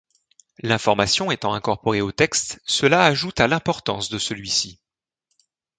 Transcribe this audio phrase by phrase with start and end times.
[0.63, 4.79] L'information étant incorporée au texte, cela ajoute à l'importance de celui-ci.